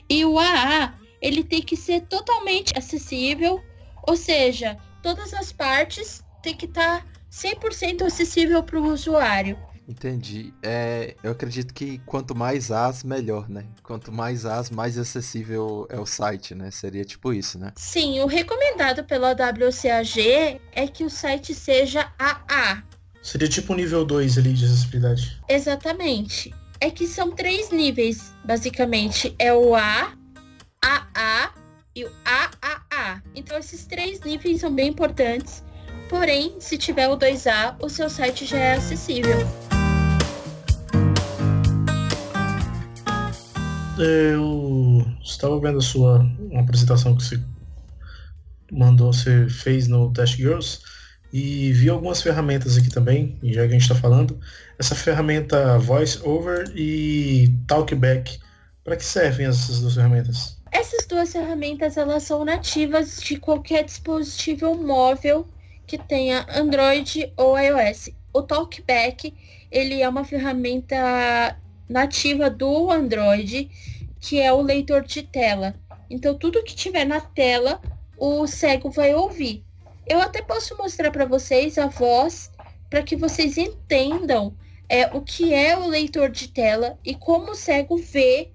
[0.09, 3.63] E o AA ele tem que ser totalmente acessível
[4.07, 9.57] Ou seja, todas as partes têm que estar tá 100% acessível para o usuário.
[9.87, 10.53] Entendi.
[10.61, 13.65] É, eu acredito que quanto mais as, melhor, né?
[13.81, 16.69] Quanto mais as, mais acessível é o site, né?
[16.71, 17.71] Seria tipo isso, né?
[17.77, 22.83] Sim, o recomendado pela WCAG é que o site seja AA.
[23.23, 25.41] Seria tipo o nível 2 ali de acessibilidade.
[25.47, 26.53] Exatamente.
[26.81, 29.33] É que são três níveis, basicamente.
[29.39, 30.13] É o A,
[30.83, 31.53] AA
[31.95, 33.23] e o AAA.
[33.35, 35.63] Então esses três níveis são bem importantes.
[36.09, 39.37] Porém, se tiver o 2A, o seu site já é acessível.
[43.99, 47.41] Eu estava vendo a sua uma apresentação que você
[48.71, 50.79] mandou, você fez no Test Girls
[51.33, 54.39] e vi algumas ferramentas aqui também, já que a gente está falando.
[54.79, 58.39] Essa ferramenta Voice Over e Talkback,
[58.83, 60.56] para que servem essas duas ferramentas?
[60.79, 65.47] Essas duas ferramentas elas são nativas de qualquer dispositivo móvel
[65.87, 68.11] que tenha Android ou iOS.
[68.31, 69.33] O Talkback
[69.71, 71.57] ele é uma ferramenta
[71.89, 73.71] nativa do Android,
[74.19, 75.73] que é o leitor de tela.
[76.11, 77.81] Então, tudo que tiver na tela,
[78.15, 79.63] o cego vai ouvir.
[80.05, 82.51] Eu até posso mostrar para vocês a voz,
[82.87, 84.55] para que vocês entendam
[84.87, 88.51] é, o que é o leitor de tela e como o cego vê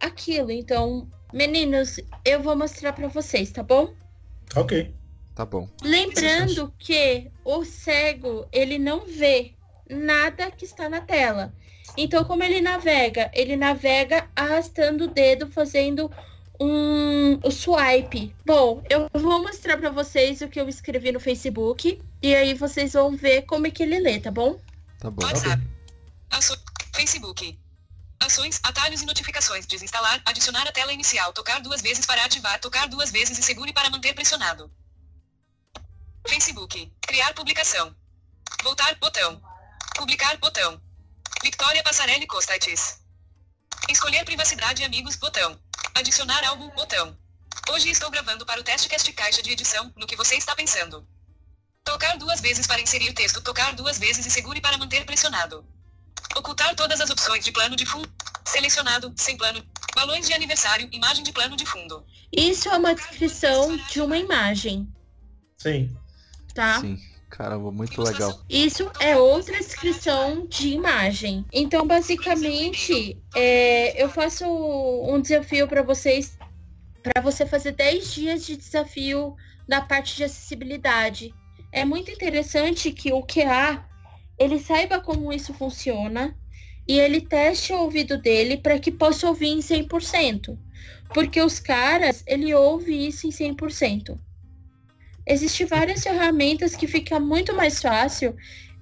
[0.00, 0.50] aquilo.
[0.50, 1.06] Então,
[1.36, 3.92] meninos, eu vou mostrar para vocês, tá bom?
[4.56, 4.94] Ok.
[5.34, 5.68] Tá bom.
[5.82, 9.52] Lembrando que o cego, ele não vê
[9.88, 11.52] nada que está na tela.
[11.94, 13.30] Então, como ele navega?
[13.34, 16.10] Ele navega arrastando o dedo, fazendo
[16.58, 18.34] um o swipe.
[18.46, 22.94] Bom, eu vou mostrar para vocês o que eu escrevi no Facebook e aí vocês
[22.94, 24.58] vão ver como é que ele lê, tá bom?
[24.98, 25.22] Tá bom.
[25.22, 25.62] WhatsApp.
[26.30, 26.56] Aço...
[26.94, 27.58] Facebook.
[28.20, 29.66] Ações, atalhos e notificações.
[29.66, 33.72] Desinstalar, adicionar a tela inicial, tocar duas vezes para ativar, tocar duas vezes e segure
[33.72, 34.70] para manter pressionado.
[36.26, 36.92] Facebook.
[37.00, 37.94] Criar publicação.
[38.62, 39.40] Voltar, botão.
[39.94, 40.80] Publicar, botão.
[41.42, 43.00] Victoria Passarelli Costates.
[43.88, 45.58] Escolher privacidade e amigos, botão.
[45.94, 47.16] Adicionar álbum, botão.
[47.70, 51.06] Hoje estou gravando para o teste cast caixa de edição, no que você está pensando.
[51.84, 55.64] Tocar duas vezes para inserir texto, tocar duas vezes e segure para manter pressionado.
[56.34, 58.08] Ocultar todas as opções de plano de fundo.
[58.44, 59.62] Selecionado, sem plano.
[59.94, 62.04] Balões de aniversário, imagem de plano de fundo.
[62.32, 64.88] Isso é uma descrição de uma imagem.
[65.58, 65.96] Sim.
[66.54, 66.80] Tá?
[66.80, 66.98] Sim.
[67.30, 68.40] Caramba, muito legal.
[68.48, 71.44] Isso é outra descrição de imagem.
[71.52, 76.38] Então, basicamente, é, eu faço um desafio para vocês,
[77.02, 79.36] para você fazer 10 dias de desafio
[79.68, 81.34] na parte de acessibilidade.
[81.72, 83.85] É muito interessante que o QA
[84.38, 86.36] ele saiba como isso funciona
[86.86, 90.56] e ele teste o ouvido dele para que possa ouvir em 100%.
[91.12, 94.18] Porque os caras, ele ouve isso em 100%.
[95.26, 98.36] Existem várias ferramentas que fica muito mais fácil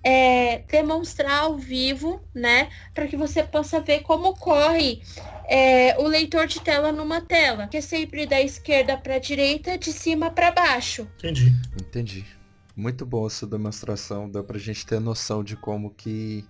[0.05, 2.69] é, demonstrar ao vivo, né?
[2.93, 5.01] Para que você possa ver como corre
[5.49, 9.79] é, o leitor de tela numa tela, que é sempre da esquerda para a direita,
[9.79, 11.09] de cima para baixo.
[11.19, 11.53] Entendi.
[11.81, 12.27] Entendi.
[12.77, 16.45] Muito bom essa demonstração, dá pra gente ter noção de como que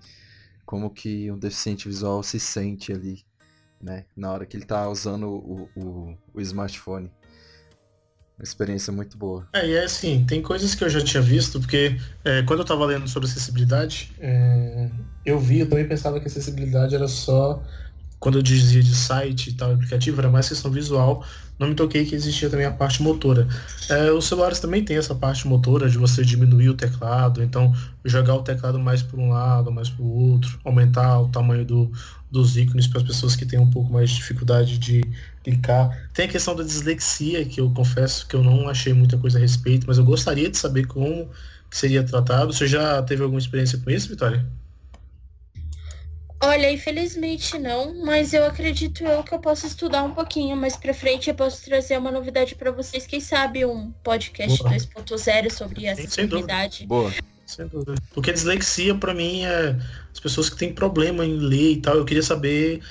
[0.64, 3.22] como que um deficiente visual se sente ali,
[3.80, 4.06] né?
[4.16, 7.10] Na hora que ele tá usando o, o, o smartphone.
[8.38, 9.46] Uma experiência muito boa.
[9.52, 12.64] É, e é assim, tem coisas que eu já tinha visto, porque é, quando eu
[12.64, 14.90] tava lendo sobre acessibilidade, é,
[15.24, 17.62] eu vi, eu também pensava que acessibilidade era só
[18.18, 21.24] quando eu dizia de site e tal, aplicativo, era mais questão visual,
[21.58, 23.46] não me toquei que existia também a parte motora.
[23.88, 27.72] É, os celulares também tem essa parte motora de você diminuir o teclado, então
[28.04, 31.92] jogar o teclado mais para um lado, mais para o outro, aumentar o tamanho do,
[32.30, 35.02] dos ícones para as pessoas que têm um pouco mais de dificuldade de
[35.44, 36.08] clicar.
[36.12, 39.40] Tem a questão da dislexia, que eu confesso que eu não achei muita coisa a
[39.40, 41.28] respeito, mas eu gostaria de saber como
[41.70, 42.52] seria tratado.
[42.52, 44.44] Você já teve alguma experiência com isso, Vitória?
[46.44, 50.92] Olha, infelizmente não, mas eu acredito eu que eu posso estudar um pouquinho mais pra
[50.92, 51.30] frente.
[51.30, 53.06] Eu posso trazer uma novidade para vocês.
[53.06, 56.86] Quem sabe um podcast 2.0 sobre acessibilidade.
[56.86, 57.10] Boa.
[57.46, 57.94] Sem dúvida.
[58.12, 59.76] Porque dislexia, para mim, é
[60.12, 61.96] as pessoas que têm problema em ler e tal.
[61.96, 62.82] Eu queria saber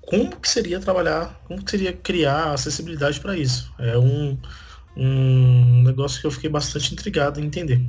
[0.00, 3.72] como que seria trabalhar, como que seria criar acessibilidade para isso.
[3.78, 4.38] É um,
[4.96, 7.80] um negócio que eu fiquei bastante intrigado em entender.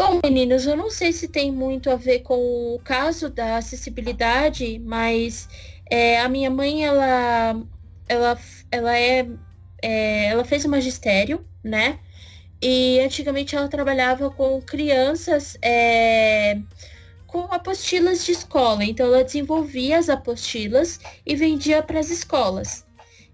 [0.00, 4.78] Bom, meninos, eu não sei se tem muito a ver com o caso da acessibilidade,
[4.78, 5.46] mas
[5.90, 7.62] é, a minha mãe, ela,
[8.08, 8.38] ela,
[8.70, 9.28] ela é,
[9.82, 11.98] é, ela fez o magistério, né?
[12.62, 16.58] E antigamente ela trabalhava com crianças é,
[17.26, 18.82] com apostilas de escola.
[18.82, 22.86] Então ela desenvolvia as apostilas e vendia para as escolas.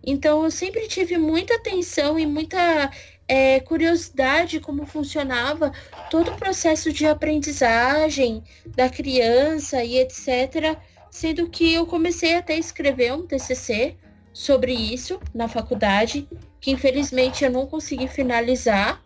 [0.05, 2.91] Então eu sempre tive muita atenção e muita
[3.29, 5.73] é, curiosidade como funcionava
[6.11, 10.79] todo o processo de aprendizagem da criança e etc.
[11.11, 13.97] Sendo que eu comecei até a escrever um TCC
[14.33, 16.29] sobre isso na faculdade,
[16.61, 19.03] que infelizmente eu não consegui finalizar,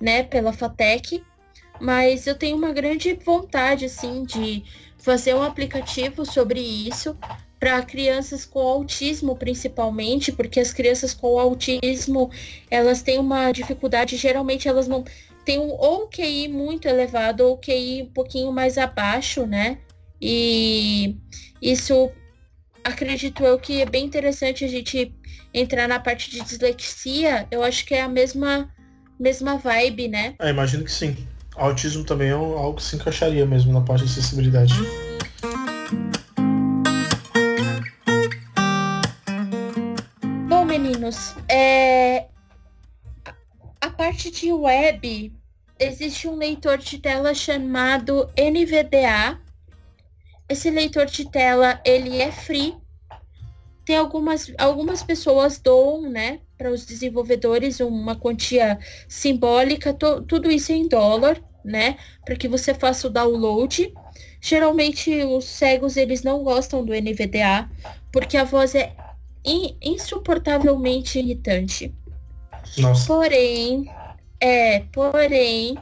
[0.00, 1.24] né, pela FATEC,
[1.80, 4.64] mas eu tenho uma grande vontade, assim, de
[4.96, 7.16] fazer um aplicativo sobre isso,
[7.58, 12.30] para crianças com autismo principalmente, porque as crianças com autismo,
[12.70, 15.04] elas têm uma dificuldade, geralmente elas não
[15.44, 19.78] têm um ou QI muito elevado ou QI um pouquinho mais abaixo, né?
[20.20, 21.16] E
[21.60, 22.10] isso
[22.84, 25.14] acredito eu que é bem interessante a gente
[25.52, 27.46] entrar na parte de dislexia.
[27.50, 28.68] Eu acho que é a mesma
[29.18, 30.34] mesma vibe, né?
[30.38, 31.16] É, imagino que sim.
[31.56, 34.74] Autismo também é algo que se encaixaria mesmo na parte de acessibilidade.
[41.08, 42.26] Meninos, é...
[43.80, 45.32] a parte de web,
[45.78, 49.40] existe um leitor de tela chamado NVDA.
[50.48, 52.76] Esse leitor de tela, ele é free.
[53.84, 60.72] Tem algumas, algumas pessoas doam, né, para os desenvolvedores uma quantia simbólica, to, tudo isso
[60.72, 63.92] em dólar, né, para que você faça o download.
[64.40, 67.68] Geralmente os cegos eles não gostam do NVDA,
[68.12, 68.94] porque a voz é
[69.44, 71.94] insuportavelmente irritante.
[72.78, 73.06] Nossa.
[73.06, 73.90] Porém,
[74.40, 75.78] é, porém,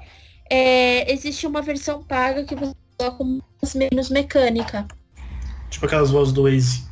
[0.51, 3.25] é, existe uma versão paga que você coloca
[3.75, 4.87] menos mecânica.
[5.71, 6.85] Tipo aquelas vozes do Waze.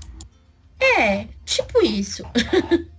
[0.98, 2.22] É, tipo isso.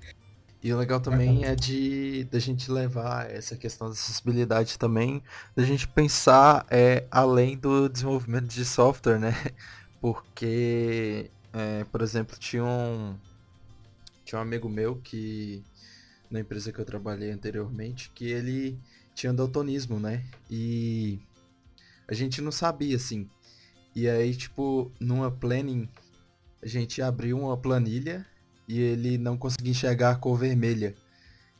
[0.65, 5.21] E o legal também é de da gente levar essa questão da acessibilidade também,
[5.55, 9.35] da gente pensar é, além do desenvolvimento de software, né?
[10.01, 13.15] Porque, é, por exemplo, tinha um,
[14.25, 15.63] tinha um amigo meu que,
[16.29, 18.77] na empresa que eu trabalhei anteriormente, que ele
[19.13, 20.25] tinha daltonismo, né?
[20.49, 21.19] E
[22.07, 23.29] a gente não sabia, assim.
[23.95, 25.87] E aí, tipo, numa planning,
[26.61, 28.25] a gente abriu uma planilha
[28.67, 30.95] e ele não conseguia enxergar a cor vermelha.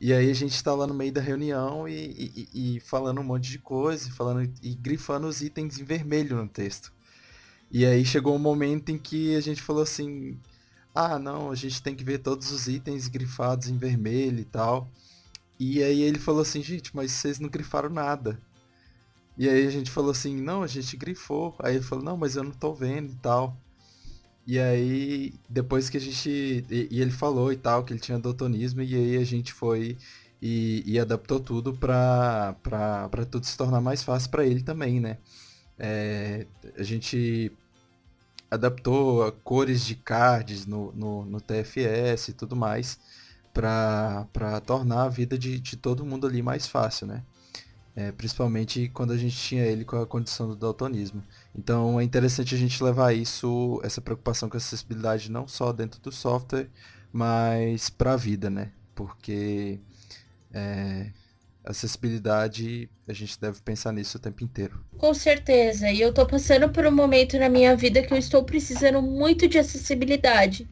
[0.01, 3.23] E aí a gente tá lá no meio da reunião e, e, e, falando um
[3.23, 6.91] monte de coisa, falando e grifando os itens em vermelho no texto.
[7.71, 10.37] E aí chegou um momento em que a gente falou assim,
[10.95, 14.89] ah, não, a gente tem que ver todos os itens grifados em vermelho e tal.
[15.59, 18.39] E aí ele falou assim, gente, mas vocês não grifaram nada.
[19.37, 21.55] E aí a gente falou assim, não, a gente grifou.
[21.59, 23.57] Aí ele falou, não, mas eu não tô vendo e tal.
[24.47, 26.29] E aí, depois que a gente.
[26.69, 29.97] E, e ele falou e tal, que ele tinha daltonismo, e aí a gente foi
[30.41, 34.99] e, e adaptou tudo pra, pra, pra tudo se tornar mais fácil para ele também,
[34.99, 35.17] né?
[35.79, 36.45] É,
[36.77, 37.51] a gente
[38.49, 42.99] adaptou cores de cards no, no, no TFS e tudo mais
[43.53, 47.23] para tornar a vida de, de todo mundo ali mais fácil, né?
[47.95, 51.23] É, principalmente quando a gente tinha ele com a condição do daltonismo.
[51.57, 56.01] Então é interessante a gente levar isso, essa preocupação com a acessibilidade não só dentro
[56.01, 56.69] do software,
[57.13, 58.71] mas para a vida, né?
[58.93, 59.79] Porque
[60.53, 61.11] é,
[61.65, 64.79] acessibilidade, a gente deve pensar nisso o tempo inteiro.
[64.97, 65.89] Com certeza.
[65.89, 69.47] E eu tô passando por um momento na minha vida que eu estou precisando muito
[69.47, 70.69] de acessibilidade.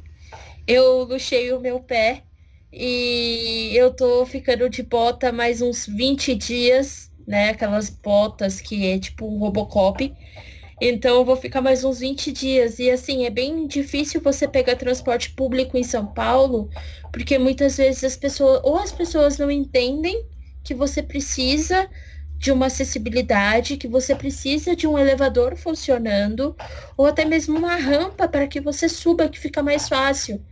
[0.68, 2.24] Eu luxei o meu pé
[2.72, 7.50] e eu tô ficando de bota mais uns 20 dias, né?
[7.50, 10.14] Aquelas botas que é tipo um Robocop.
[10.82, 12.80] Então eu vou ficar mais uns 20 dias.
[12.80, 16.70] E assim, é bem difícil você pegar transporte público em São Paulo,
[17.12, 20.26] porque muitas vezes as pessoas, ou as pessoas não entendem
[20.63, 21.89] que você precisa
[22.38, 26.56] de uma acessibilidade, que você precisa de um elevador funcionando,
[26.97, 30.43] ou até mesmo uma rampa para que você suba, que fica mais fácil.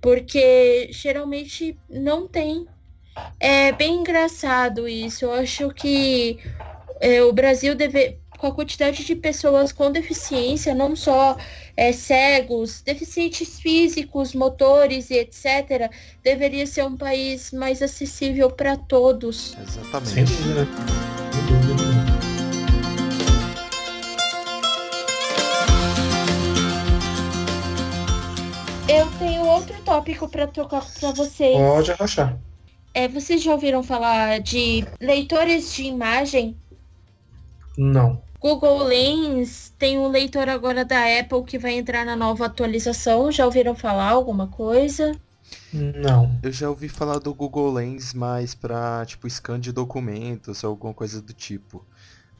[0.00, 2.66] Porque geralmente não tem.
[3.38, 5.24] É bem engraçado isso.
[5.24, 6.38] Eu acho que
[7.00, 11.36] é, o Brasil deve, com a quantidade de pessoas com deficiência, não só
[11.76, 15.90] é, cegos, deficientes físicos, motores e etc.,
[16.22, 19.56] deveria ser um país mais acessível para todos.
[19.60, 20.10] Exatamente.
[20.10, 20.66] Sem dúvida.
[28.88, 31.56] Eu tenho outro tópico para tocar para vocês.
[31.56, 32.38] Pode arrochar.
[32.94, 36.56] É, vocês já ouviram falar de leitores de imagem?
[37.76, 38.22] Não.
[38.40, 43.30] Google Lens tem um leitor agora da Apple que vai entrar na nova atualização.
[43.32, 45.12] Já ouviram falar alguma coisa?
[45.72, 46.38] Não.
[46.42, 50.94] Eu já ouvi falar do Google Lens, mas para tipo scan de documentos ou alguma
[50.94, 51.84] coisa do tipo.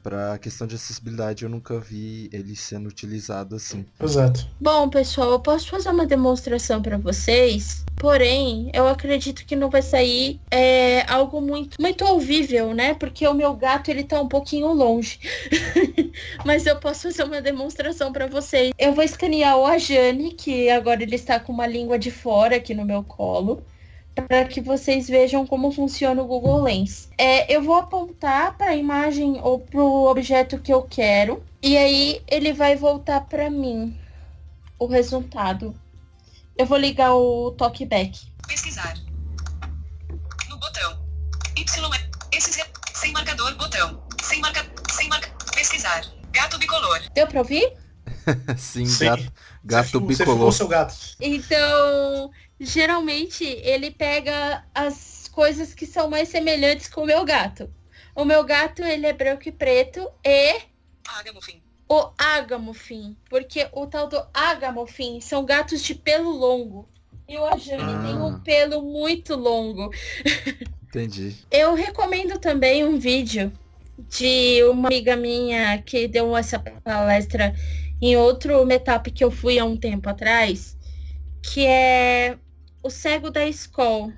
[0.06, 3.84] Para a questão de acessibilidade eu nunca vi ele sendo utilizado assim.
[4.00, 4.46] Exato.
[4.60, 9.82] Bom, pessoal, eu posso fazer uma demonstração para vocês, porém, eu acredito que não vai
[9.82, 12.94] sair é, algo muito, muito ouvível, né?
[12.94, 15.18] Porque o meu gato ele tá um pouquinho longe.
[16.46, 18.72] Mas eu posso fazer uma demonstração para vocês.
[18.78, 22.74] Eu vou escanear o Ajane, que agora ele está com uma língua de fora aqui
[22.74, 23.60] no meu colo
[24.22, 27.08] para que vocês vejam como funciona o Google Lens.
[27.18, 31.76] É, eu vou apontar para a imagem ou para o objeto que eu quero e
[31.76, 33.98] aí ele vai voltar para mim
[34.78, 35.74] o resultado.
[36.56, 38.18] Eu vou ligar o talkback.
[38.48, 38.94] Pesquisar.
[40.48, 40.98] No botão.
[41.56, 41.64] Y.
[42.32, 42.58] Esses.
[42.94, 43.54] Sem marcador.
[43.56, 44.02] Botão.
[44.22, 44.64] Sem marca.
[44.90, 45.30] Sem marca.
[45.54, 46.06] Pesquisar.
[46.32, 47.00] Gato bicolor.
[47.14, 47.72] Deu para ouvir?
[48.56, 49.04] Sim, Sim.
[49.06, 49.32] gato,
[49.64, 50.52] gato Você bicolor.
[50.52, 50.94] seu gato.
[51.20, 57.70] Então, geralmente ele pega as coisas que são mais semelhantes com o meu gato.
[58.14, 60.60] O meu gato, ele é branco e preto e
[61.06, 61.60] Agamofim.
[61.88, 66.88] o agamofim, porque o tal do agamofim são gatos de pelo longo.
[67.28, 68.02] E o Ajane Ah.
[68.06, 69.90] tem um pelo muito longo.
[70.88, 71.36] Entendi.
[71.50, 73.52] Eu recomendo também um vídeo
[74.08, 77.54] de uma amiga minha que deu essa palestra
[78.00, 80.76] em outro meetup que eu fui há um tempo atrás,
[81.42, 82.38] que é
[82.86, 84.12] o cego da escola.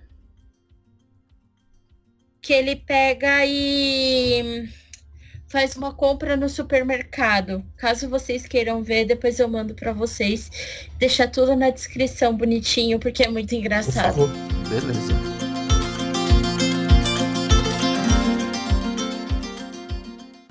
[2.41, 4.69] Que ele pega e
[5.49, 7.65] faz uma compra no supermercado.
[7.77, 10.51] Caso vocês queiram ver, depois eu mando pra vocês.
[10.99, 14.29] Deixar tudo na descrição bonitinho, porque é muito engraçado.
[14.69, 15.15] Beleza.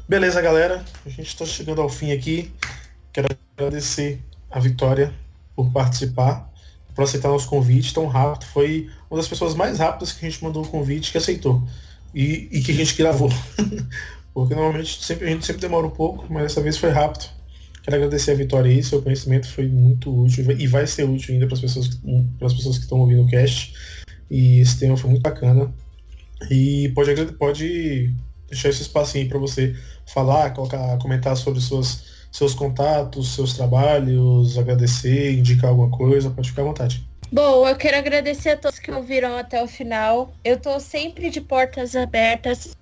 [0.10, 0.86] Beleza, galera.
[1.06, 2.52] A gente está chegando ao fim aqui.
[3.14, 5.14] Quero agradecer a Vitória
[5.56, 6.50] por participar,
[6.98, 8.46] por aceitar nosso convite tão rápido.
[8.48, 11.64] Foi uma das pessoas mais rápidas que a gente mandou o convite que aceitou.
[12.16, 13.30] E, e que a gente gravou.
[14.34, 17.30] Porque normalmente sempre, a gente sempre demora um pouco, mas dessa vez foi rápido.
[17.84, 21.46] Quero agradecer a Vitória aí, seu conhecimento foi muito útil e vai ser útil ainda
[21.46, 21.98] para as pessoas, que-
[22.40, 23.76] para as pessoas que estão ouvindo o cast.
[24.32, 25.72] E esse tema foi muito bacana.
[26.50, 28.12] E pode, pode
[28.50, 29.76] deixar esse espacinho aí para você
[30.08, 36.62] falar, colocar, comentar sobre suas, seus contatos, seus trabalhos, agradecer, indicar alguma coisa, pode ficar
[36.64, 37.08] à vontade.
[37.32, 40.34] Bom, eu quero agradecer a todos que ouviram até o final.
[40.44, 42.76] Eu tô sempre de portas abertas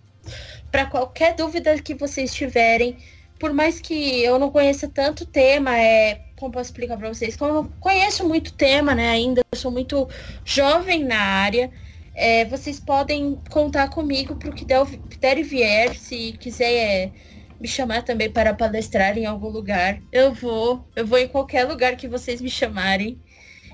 [0.72, 2.98] para qualquer dúvida que vocês tiverem.
[3.40, 7.36] Por mais que eu não conheça tanto tema, é, como posso explicar para vocês?
[7.36, 9.10] Como eu conheço muito tema, né?
[9.10, 10.08] Ainda sou muito
[10.44, 11.72] jovem na área.
[12.16, 14.86] é, vocês podem contar comigo para o que der,
[15.20, 15.96] der e vier.
[15.96, 17.12] Se quiser é,
[17.60, 20.86] me chamar também para palestrar em algum lugar, eu vou.
[20.96, 23.20] Eu vou em qualquer lugar que vocês me chamarem.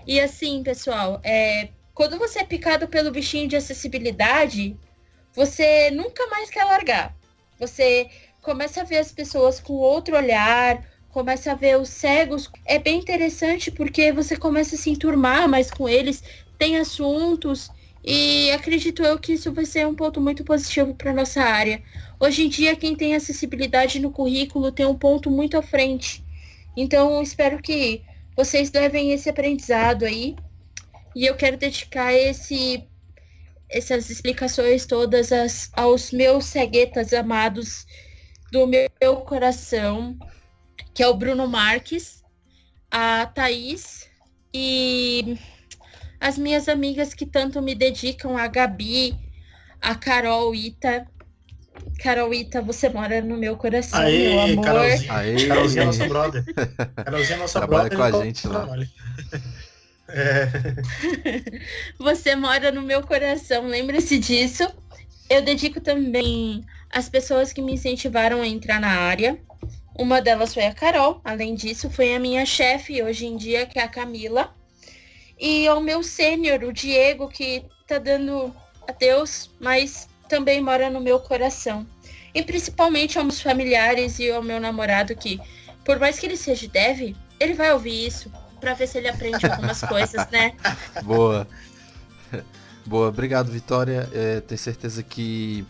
[0.06, 4.78] E assim, pessoal, é, quando você é picado pelo bichinho de acessibilidade,
[5.34, 7.16] você nunca mais quer largar.
[7.60, 8.10] Você
[8.42, 12.50] começa a ver as pessoas com outro olhar, começa a ver os cegos.
[12.66, 16.24] É bem interessante porque você começa a se enturmar mais com eles,
[16.58, 17.70] tem assuntos.
[18.04, 21.84] E acredito eu que isso vai ser um ponto muito positivo para nossa área.
[22.20, 26.24] Hoje em dia, quem tem acessibilidade no currículo tem um ponto muito à frente.
[26.76, 28.02] Então, espero que
[28.36, 30.36] vocês levem esse aprendizado aí.
[31.16, 32.88] E eu quero dedicar esse,
[33.70, 37.86] essas explicações todas as- aos meus ceguetas amados
[38.52, 40.18] do meu coração,
[40.94, 42.24] que é o Bruno Marques,
[42.90, 44.10] a Thaís
[44.54, 45.38] e
[46.22, 49.18] as minhas amigas que tanto me dedicam, a Gabi,
[49.82, 51.08] a Carol Ita.
[51.98, 54.64] Carol Ita, você mora no meu coração, meu Aê, amor.
[54.64, 55.14] Carolzinha.
[55.14, 56.46] Aê, Carolzinha é nossa brother.
[56.96, 58.12] Carolzinha é nossa Trabalha brother.
[58.12, 58.68] com a gente lá.
[60.14, 60.46] É,
[61.98, 64.70] Você mora no meu coração, lembre-se disso.
[65.30, 69.40] Eu dedico também às pessoas que me incentivaram a entrar na área.
[69.98, 73.80] Uma delas foi a Carol, além disso, foi a minha chefe hoje em dia, que
[73.80, 74.54] é a Camila.
[75.42, 78.54] E ao meu sênior, o Diego, que tá dando
[78.88, 81.84] adeus, mas também mora no meu coração.
[82.32, 85.42] E principalmente aos meus familiares e ao meu namorado, que,
[85.84, 89.44] por mais que ele seja dev, ele vai ouvir isso pra ver se ele aprende
[89.48, 90.54] algumas coisas, né?
[91.04, 91.48] Boa.
[92.86, 94.08] Boa, obrigado, Vitória.
[94.14, 95.66] É, tenho certeza que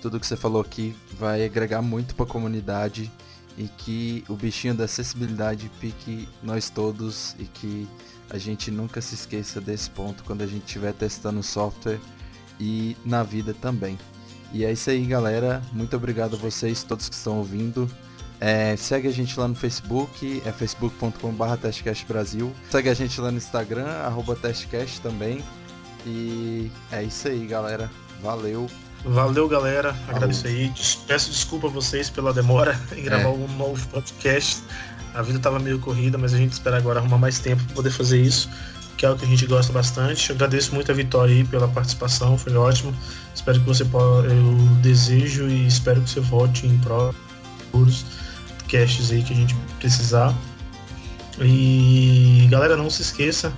[0.00, 3.10] tudo que você falou aqui vai agregar muito para a comunidade
[3.58, 7.88] e que o bichinho da acessibilidade pique nós todos e que
[8.30, 12.00] a gente nunca se esqueça desse ponto quando a gente estiver testando software
[12.58, 13.98] e na vida também.
[14.52, 15.60] E é isso aí, galera.
[15.72, 17.90] Muito obrigado a vocês, todos que estão ouvindo.
[18.40, 22.52] É, segue a gente lá no Facebook, é facebook.com.br testcastbrasil.
[22.70, 25.42] Segue a gente lá no Instagram, arroba testcast também.
[26.06, 27.90] E é isso aí, galera.
[28.22, 28.68] Valeu.
[29.04, 29.96] Valeu, galera.
[30.08, 30.72] Agradeço aí.
[31.06, 33.32] Peço desculpa a vocês pela demora em gravar É.
[33.32, 34.62] um novo podcast.
[35.16, 37.90] A vida tava meio corrida, mas a gente espera agora arrumar mais tempo para poder
[37.90, 38.50] fazer isso,
[38.98, 40.28] que é o que a gente gosta bastante.
[40.28, 42.94] Eu agradeço muito a Vitória aí pela participação, foi ótimo.
[43.34, 44.26] Espero que você possa.
[44.26, 48.04] Eu desejo e espero que você volte em próximos
[48.68, 50.34] casts aí que a gente precisar.
[51.40, 53.50] E galera, não se esqueça.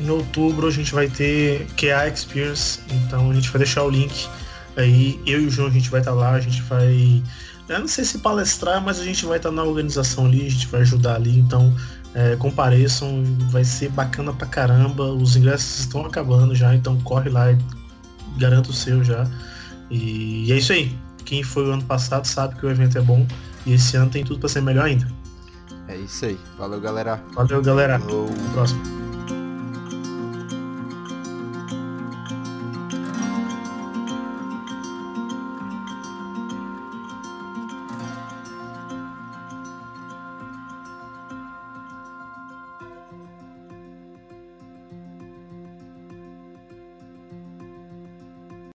[0.00, 4.26] Em outubro a gente vai ter QA Experience, então a gente vai deixar o link
[4.74, 5.20] aí.
[5.26, 7.22] Eu e o João a gente vai estar lá, a gente vai.
[7.68, 10.66] Eu não sei se palestrar, mas a gente vai estar na organização ali, a gente
[10.68, 11.74] vai ajudar ali, então
[12.14, 15.04] é, compareçam, vai ser bacana pra caramba.
[15.12, 17.58] Os ingressos estão acabando já, então corre lá e
[18.38, 19.28] garanta o seu já.
[19.90, 20.96] E é isso aí.
[21.24, 23.26] Quem foi o ano passado sabe que o evento é bom
[23.66, 25.06] e esse ano tem tudo pra ser melhor ainda.
[25.88, 26.38] É isso aí.
[26.58, 27.22] Valeu, galera.
[27.34, 27.98] Valeu, galera.
[27.98, 28.26] Falou.
[28.26, 29.05] Até a próxima.